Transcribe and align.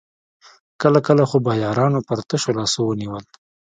کله 0.81 0.99
کله 1.07 1.23
خو 1.29 1.37
به 1.45 1.53
يارانو 1.63 1.99
پر 2.07 2.17
تشو 2.27 2.51
لاسونو 2.57 2.87
ونيول. 2.89 3.25